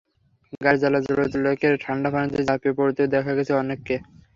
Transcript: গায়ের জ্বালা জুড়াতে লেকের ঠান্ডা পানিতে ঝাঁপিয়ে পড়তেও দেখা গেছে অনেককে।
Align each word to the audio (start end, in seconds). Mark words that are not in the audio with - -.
গায়ের 0.55 0.77
জ্বালা 0.81 0.99
জুড়াতে 1.05 1.37
লেকের 1.45 1.73
ঠান্ডা 1.83 2.09
পানিতে 2.13 2.39
ঝাঁপিয়ে 2.47 2.77
পড়তেও 2.77 3.11
দেখা 3.15 3.31
গেছে 3.37 3.53
অনেককে। 3.55 3.95